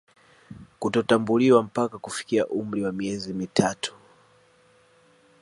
Kutotambuliwa 0.79 1.63
mpaka 1.63 1.97
kufikia 1.99 2.47
umri 2.47 2.83
wa 2.83 2.91
miezi 2.91 3.33
mitatu 3.33 3.95